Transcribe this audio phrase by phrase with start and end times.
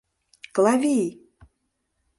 [0.55, 1.05] Клавий!